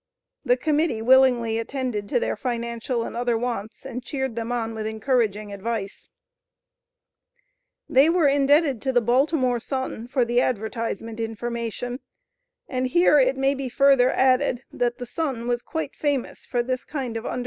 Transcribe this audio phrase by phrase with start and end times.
[0.43, 4.87] The Committee willingly attended to their financial and other wants, and cheered them on with
[4.87, 6.09] encouraging advice.
[7.87, 11.99] They were indebted to "The Baltimore Sun" for the advertisement information.
[12.67, 16.83] And here it may be further added, that the "Sun" was quite famous for this
[16.83, 17.37] kind of U.G.